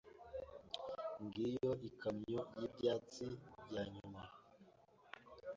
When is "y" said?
2.59-2.61